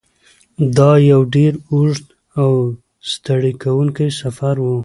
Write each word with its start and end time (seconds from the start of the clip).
دا 0.77 0.91
یو 1.11 1.21
ډېر 1.35 1.53
اوږد 1.71 2.05
او 2.41 2.51
ستړی 3.11 3.53
کوونکی 3.63 4.07
سفر 4.21 4.55
و. 4.59 4.65